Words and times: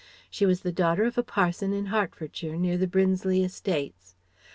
She 0.31 0.47
was 0.47 0.61
the 0.61 0.71
daughter 0.71 1.03
of 1.03 1.15
a 1.19 1.21
parson 1.21 1.73
in 1.73 1.85
Hertfordshire 1.85 2.55
near 2.55 2.75
the 2.75 2.87
Brinsley 2.87 3.43
estates. 3.43 4.15